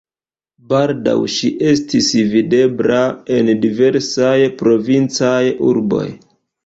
Baldaŭ 0.69 1.13
ŝi 1.33 1.49
estis 1.71 2.09
videbla 2.31 3.03
en 3.37 3.53
diversaj 3.67 4.35
provincaj 4.63 5.43
urboj. 5.71 6.05